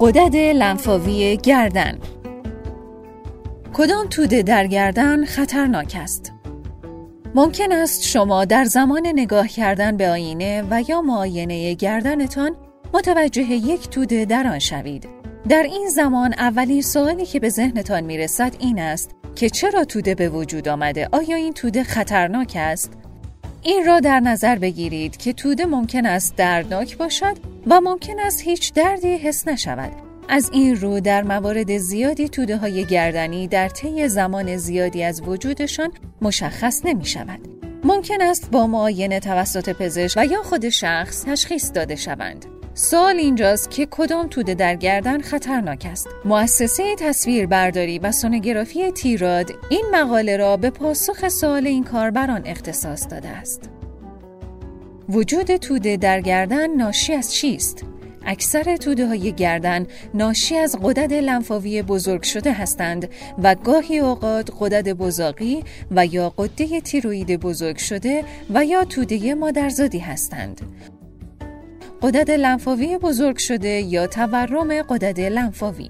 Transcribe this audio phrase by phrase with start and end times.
[0.00, 1.98] قدد لنفاوی گردن
[3.72, 6.32] کدام توده در گردن خطرناک است؟
[7.34, 12.56] ممکن است شما در زمان نگاه کردن به آینه و یا معاینه گردنتان
[12.94, 15.08] متوجه یک توده در آن شوید.
[15.48, 20.14] در این زمان اولین سوالی که به ذهنتان می رسد این است که چرا توده
[20.14, 22.99] به وجود آمده؟ آیا این توده خطرناک است؟
[23.62, 27.36] این را در نظر بگیرید که توده ممکن است دردناک باشد
[27.66, 29.92] و ممکن است هیچ دردی حس نشود.
[30.28, 35.92] از این رو در موارد زیادی توده های گردنی در طی زمان زیادی از وجودشان
[36.22, 37.40] مشخص نمی شود.
[37.84, 42.59] ممکن است با معاینه توسط پزشک و یا خود شخص تشخیص داده شوند.
[42.82, 46.08] سوال اینجاست که کدام توده در گردن خطرناک است.
[46.24, 53.28] مؤسسه تصویربرداری و سونوگرافی تیراد این مقاله را به پاسخ سوال این کاربران اختصاص داده
[53.28, 53.70] است.
[55.08, 57.84] وجود توده در گردن ناشی از چیست؟
[58.26, 63.08] اکثر توده های گردن ناشی از قدد لنفاوی بزرگ شده هستند
[63.42, 69.98] و گاهی اوقات قدد بزاقی و یا قده تیروید بزرگ شده و یا توده مادرزادی
[69.98, 70.60] هستند.
[72.02, 75.88] قدد لنفاوی بزرگ شده یا تورم قدد لنفاوی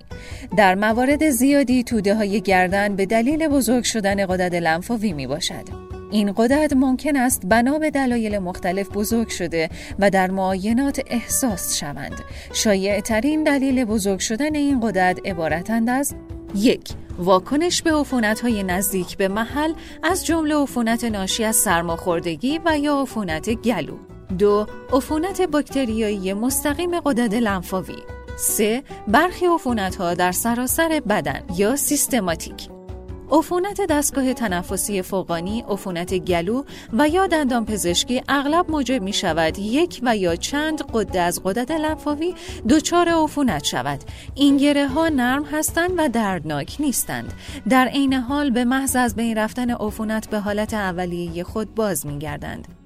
[0.56, 5.64] در موارد زیادی توده های گردن به دلیل بزرگ شدن قدد لنفاوی می باشد.
[6.10, 12.20] این قدرت ممکن است بنا به دلایل مختلف بزرگ شده و در معاینات احساس شوند.
[12.52, 16.14] شایع ترین دلیل بزرگ شدن این قدرت عبارتند از
[16.54, 17.92] یک واکنش به
[18.42, 24.09] های نزدیک به محل از جمله عفونت ناشی از سرماخوردگی و یا عفونت گلو.
[24.38, 27.96] دو عفونت باکتریایی مستقیم قدرت لنفاوی.
[28.36, 29.46] سه برخی
[29.98, 32.68] ها در سراسر بدن یا سیستماتیک
[33.32, 40.00] عفونت دستگاه تنفسی فوقانی، عفونت گلو و یا دندان پزشکی اغلب موجب می شود یک
[40.02, 42.34] و یا چند قده از قدرت لنفاوی
[42.68, 44.00] دچار عفونت شود.
[44.34, 47.32] این گره ها نرم هستند و دردناک نیستند.
[47.68, 52.18] در عین حال به محض از بین رفتن عفونت به حالت اولیه خود باز می
[52.18, 52.79] گردند.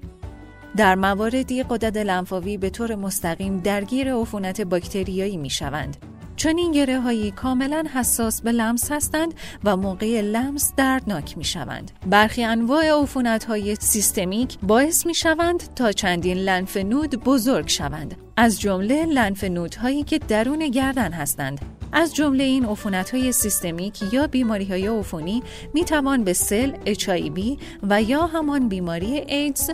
[0.77, 5.97] در مواردی قدرت لنفاوی به طور مستقیم درگیر عفونت باکتریایی می شوند.
[6.35, 11.91] چون این گره هایی کاملا حساس به لمس هستند و موقع لمس دردناک می شوند.
[12.09, 18.15] برخی انواع عفونت های سیستمیک باعث می شوند تا چندین لنف نود بزرگ شوند.
[18.37, 19.43] از جمله لنف
[19.77, 21.59] هایی که درون گردن هستند.
[21.91, 25.43] از جمله این عفونت های سیستمیک یا بیماری های عفونی
[25.73, 29.71] می توان به سل، اچایبی و یا همان بیماری ایدز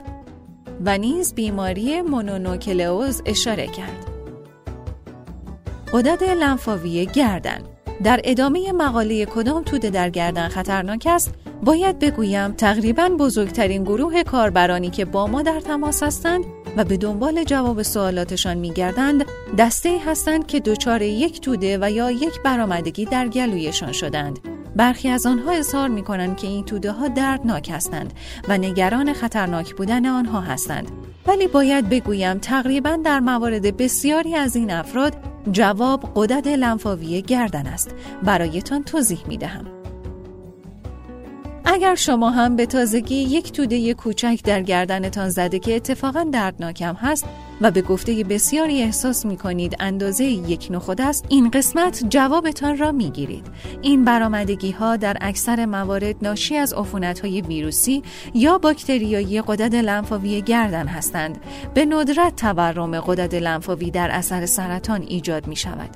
[0.85, 4.05] و نیز بیماری مونونوکلئوز اشاره کرد.
[5.93, 7.61] قدرت لنفاوی گردن.
[8.03, 11.33] در ادامه مقاله کدام توده در گردن خطرناک است؟
[11.63, 16.45] باید بگویم تقریبا بزرگترین گروه کاربرانی که با ما در تماس هستند
[16.77, 19.25] و به دنبال جواب سوالاتشان میگردند
[19.57, 24.39] دسته هستند که دچار یک توده و یا یک برآمدگی در گلویشان شدند.
[24.75, 28.13] برخی از آنها اظهار می کنند که این توده ها دردناک هستند
[28.47, 30.91] و نگران خطرناک بودن آنها هستند
[31.27, 35.13] ولی باید بگویم تقریبا در موارد بسیاری از این افراد
[35.51, 39.65] جواب قدرت لنفاوی گردن است برایتان توضیح می دهم.
[41.65, 47.25] اگر شما هم به تازگی یک توده کوچک در گردنتان زده که اتفاقا دردناکم هست
[47.61, 52.91] و به گفته بسیاری احساس می کنید اندازه یک نخود است این قسمت جوابتان را
[52.91, 53.47] می گیرید.
[53.81, 60.41] این برامدگی ها در اکثر موارد ناشی از عفونت های ویروسی یا باکتریایی قدرت لنفاوی
[60.41, 61.37] گردن هستند
[61.73, 65.89] به ندرت تورم قدرت لنفاوی در اثر سرطان ایجاد می شود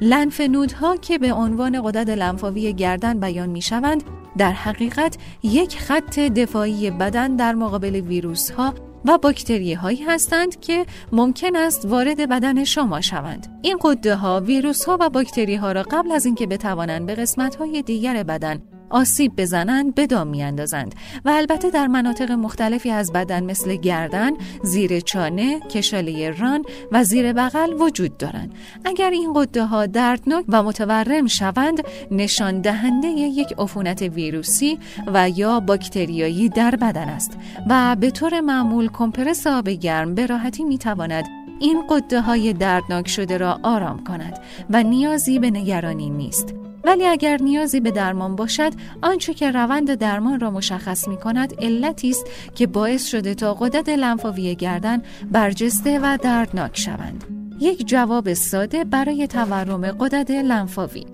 [0.00, 4.04] لنف نودها که به عنوان قدرت لنفاوی گردن بیان می شوند
[4.38, 10.86] در حقیقت یک خط دفاعی بدن در مقابل ویروس ها و باکتری هایی هستند که
[11.12, 13.60] ممکن است وارد بدن شما شوند.
[13.62, 17.56] این قده ها ویروس ها و باکتری ها را قبل از اینکه بتوانند به قسمت
[17.56, 23.44] های دیگر بدن آسیب بزنند به دام میاندازند و البته در مناطق مختلفی از بدن
[23.44, 24.30] مثل گردن،
[24.62, 28.54] زیر چانه، کشاله ران و زیر بغل وجود دارند.
[28.84, 31.80] اگر این قده ها دردناک و متورم شوند،
[32.10, 37.38] نشان دهنده یک عفونت ویروسی و یا باکتریایی در بدن است
[37.68, 41.24] و به طور معمول کمپرس آب گرم به راحتی می تواند
[41.60, 44.38] این قده های دردناک شده را آرام کند
[44.70, 46.63] و نیازی به نگرانی نیست.
[46.84, 48.72] ولی اگر نیازی به درمان باشد
[49.02, 53.88] آنچه که روند درمان را مشخص می کند علتی است که باعث شده تا قدرت
[53.88, 55.02] لنفاوی گردن
[55.32, 57.24] برجسته و دردناک شوند.
[57.60, 61.06] یک جواب ساده برای تورم قدرت لنفاوی.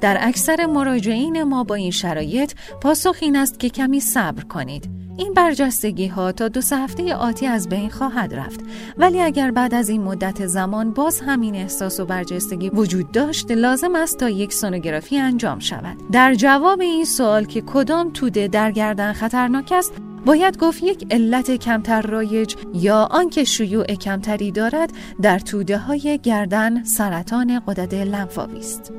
[0.00, 5.01] در اکثر مراجعین ما با این شرایط پاسخ این است که کمی صبر کنید.
[5.16, 8.60] این برجستگی ها تا دو سه هفته آتی از بین خواهد رفت
[8.96, 13.94] ولی اگر بعد از این مدت زمان باز همین احساس و برجستگی وجود داشت لازم
[13.94, 19.12] است تا یک سونوگرافی انجام شود در جواب این سوال که کدام توده در گردن
[19.12, 19.92] خطرناک است
[20.26, 24.92] باید گفت یک علت کمتر رایج یا آنکه شیوع کمتری دارد
[25.22, 28.92] در توده های گردن سرطان قدرت لنفاوی است.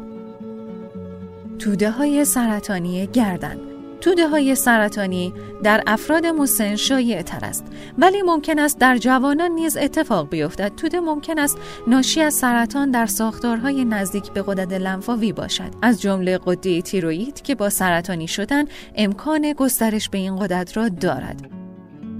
[1.59, 3.72] توده های سرطانی گردن
[4.03, 5.33] توده های سرطانی
[5.63, 7.65] در افراد مسن شایع تر است.
[7.97, 10.75] ولی ممکن است در جوانان نیز اتفاق بیفتد.
[10.75, 11.57] توده ممکن است
[11.87, 15.71] ناشی از سرطان در ساختارهای نزدیک به غدد لنفاوی باشد.
[15.81, 18.65] از جمله قده تیروئید که با سرطانی شدن
[18.95, 21.49] امکان گسترش به این قدرت را دارد.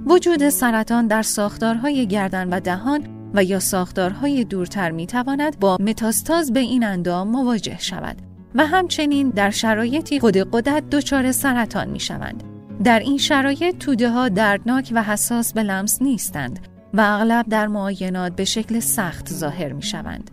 [0.06, 6.52] وجود سرطان در ساختارهای گردن و دهان و یا ساختارهای دورتر می تواند با متاستاز
[6.52, 8.33] به این اندام مواجه شود.
[8.54, 12.42] و همچنین در شرایطی خود قدرت دچار سرطان می شوند.
[12.84, 16.58] در این شرایط توده ها دردناک و حساس به لمس نیستند
[16.94, 20.30] و اغلب در معاینات به شکل سخت ظاهر می شوند.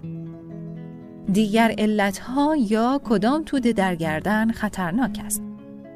[1.34, 5.51] دیگر علتها یا کدام توده در گردن خطرناک است.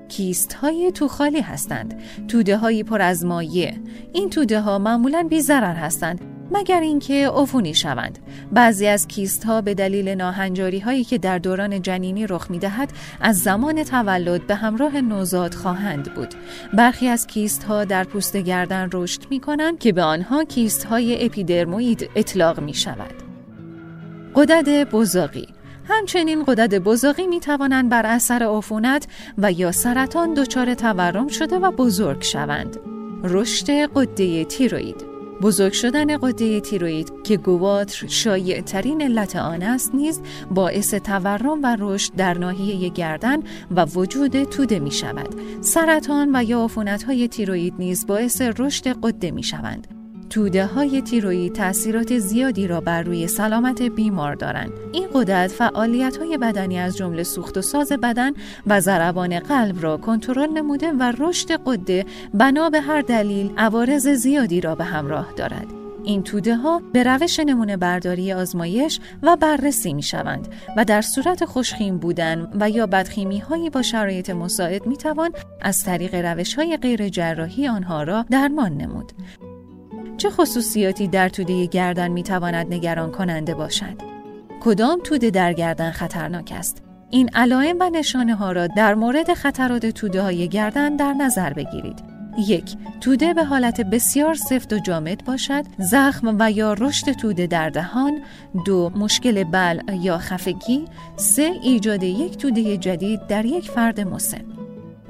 [0.07, 2.01] کیست های توخالی هستند.
[2.27, 3.73] توده هایی پر از مایع.
[4.13, 6.21] این توده ها معمولا بی هستند
[6.51, 8.19] مگر اینکه عفونی شوند
[8.51, 12.91] بعضی از کیست ها به دلیل ناهنجاری هایی که در دوران جنینی رخ می دهد
[13.21, 16.35] از زمان تولد به همراه نوزاد خواهند بود
[16.73, 21.25] برخی از کیست ها در پوست گردن رشد می کنند که به آنها کیست های
[21.25, 23.13] اپیدرموید اطلاق می شود
[24.35, 25.47] قدد بزاقی
[25.87, 31.71] همچنین قدد بزاقی می توانند بر اثر عفونت و یا سرطان دچار تورم شده و
[31.71, 32.77] بزرگ شوند
[33.23, 40.21] رشد قده تیروید بزرگ شدن قده تیروید که گواتر شایع ترین علت آن است نیز
[40.51, 45.35] باعث تورم و رشد در ناحیه گردن و وجود توده می شود.
[45.61, 49.94] سرطان و یا عفونت های تیروید نیز باعث رشد قده می شوند.
[50.35, 54.71] توده های تیروید تاثیرات زیادی را بر روی سلامت بیمار دارند.
[54.91, 58.31] این قدرت فعالیت های بدنی از جمله سوخت و ساز بدن
[58.67, 64.61] و ضربان قلب را کنترل نموده و رشد قده بنا به هر دلیل عوارض زیادی
[64.61, 65.67] را به همراه دارد.
[66.03, 70.47] این توده ها به روش نمونه برداری آزمایش و بررسی می شوند
[70.77, 75.31] و در صورت خوشخیم بودن و یا بدخیمی هایی با شرایط مساعد می توان
[75.61, 79.11] از طریق روش های غیر جراحی آنها را درمان نمود.
[80.17, 84.15] چه خصوصیاتی در توده گردن می تواند نگران کننده باشد؟
[84.63, 89.85] کدام توده در گردن خطرناک است؟ این علائم و نشانه ها را در مورد خطرات
[89.85, 92.15] توده های گردن در نظر بگیرید.
[92.37, 97.69] یک توده به حالت بسیار سفت و جامد باشد زخم و یا رشد توده در
[97.69, 98.21] دهان
[98.65, 100.85] دو مشکل بل یا خفگی
[101.15, 104.54] سه ایجاد یک توده جدید در یک فرد مسن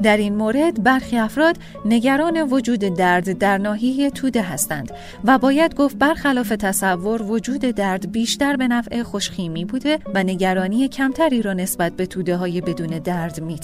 [0.03, 4.91] در این مورد برخی افراد نگران وجود درد در ناحیه توده هستند
[5.23, 11.41] و باید گفت برخلاف تصور وجود درد بیشتر به نفع خوشخیمی بوده و نگرانی کمتری
[11.41, 13.59] را نسبت به توده های بدون درد می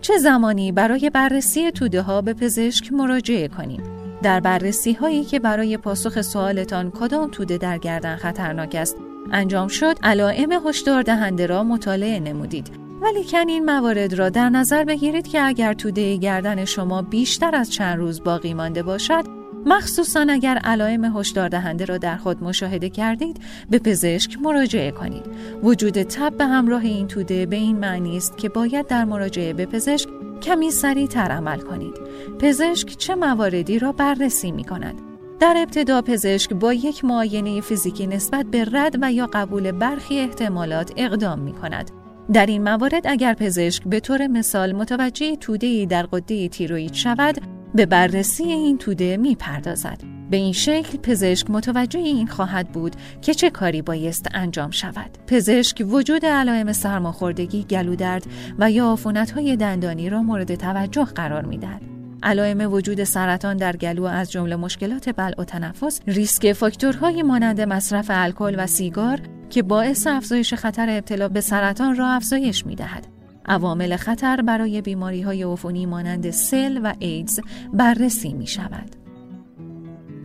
[0.00, 3.82] چه زمانی برای بررسی توده ها به پزشک مراجعه کنیم؟
[4.22, 8.96] در بررسی هایی که برای پاسخ سوالتان کدام توده در گردن خطرناک است
[9.32, 14.84] انجام شد علائم هشدار دهنده را مطالعه نمودید ولی کن این موارد را در نظر
[14.84, 19.24] بگیرید که اگر توده گردن شما بیشتر از چند روز باقی مانده باشد
[19.66, 23.40] مخصوصا اگر علائم هشدار دهنده را در خود مشاهده کردید
[23.70, 25.24] به پزشک مراجعه کنید.
[25.62, 29.66] وجود تب به همراه این توده به این معنی است که باید در مراجعه به
[29.66, 30.08] پزشک
[30.42, 31.94] کمی سریعتر عمل کنید.
[32.38, 34.94] پزشک چه مواردی را بررسی می کند
[35.40, 40.92] در ابتدا پزشک با یک معاینه فیزیکی نسبت به رد و یا قبول برخی احتمالات
[40.96, 42.01] اقدام می کند
[42.32, 47.38] در این موارد اگر پزشک به طور مثال متوجه توده در قده تیروید شود
[47.74, 50.00] به بررسی این توده می پردازد.
[50.30, 55.18] به این شکل پزشک متوجه این خواهد بود که چه کاری بایست انجام شود.
[55.26, 58.26] پزشک وجود علائم سرماخوردگی، گلودرد
[58.58, 58.98] و یا
[59.34, 61.91] های دندانی را مورد توجه قرار می‌دهد.
[62.22, 68.06] علائم وجود سرطان در گلو از جمله مشکلات بلع و تنفس، ریسک فاکتورهای مانند مصرف
[68.08, 73.06] الکل و سیگار که باعث افزایش خطر ابتلا به سرطان را افزایش می دهد.
[73.46, 77.40] عوامل خطر برای بیماری های عفونی مانند سل و ایدز
[77.72, 79.01] بررسی می شود.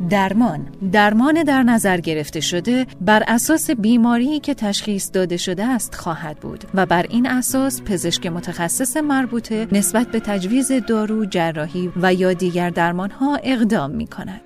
[0.09, 6.39] درمان درمان در نظر گرفته شده بر اساس بیماری که تشخیص داده شده است خواهد
[6.39, 12.33] بود و بر این اساس پزشک متخصص مربوطه نسبت به تجویز دارو جراحی و یا
[12.33, 14.41] دیگر درمان ها اقدام می کند.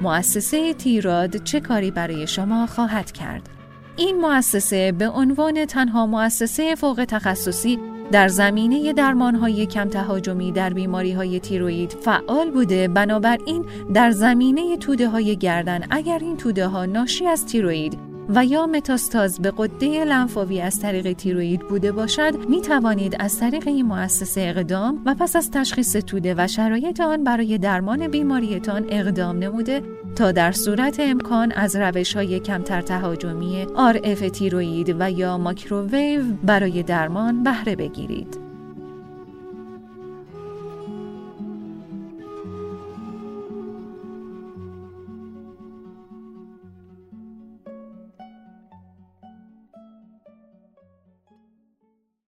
[0.00, 3.48] مؤسسه تیراد چه کاری برای شما خواهد کرد؟
[3.96, 7.78] این مؤسسه به عنوان تنها مؤسسه فوق تخصصی
[8.12, 15.08] در زمینه درمانهای کم تهاجمی در بیماری های تیروید فعال بوده بنابراین در زمینه توده
[15.08, 17.98] های گردن اگر این توده ها ناشی از تیروید
[18.28, 23.68] و یا متاستاز به قده لنفاوی از طریق تیروید بوده باشد می توانید از طریق
[23.68, 29.38] این مؤسسه اقدام و پس از تشخیص توده و شرایط آن برای درمان بیماریتان اقدام
[29.38, 29.82] نموده.
[30.16, 36.82] تا در صورت امکان از روش های کمتر تهاجمی RF تیروید و یا ماکروویو برای
[36.82, 38.45] درمان بهره بگیرید.